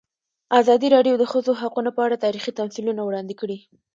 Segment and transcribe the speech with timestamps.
[0.59, 3.57] ازادي راډیو د د ښځو حقونه په اړه تاریخي تمثیلونه وړاندې کړي.